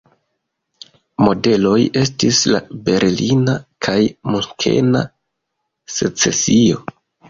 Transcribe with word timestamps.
Modeloj 1.25 1.75
estis 2.01 2.41
la 2.55 2.63
berlina 2.89 3.57
kaj 3.89 4.01
munkena 4.35 5.09
secesio. 6.01 6.87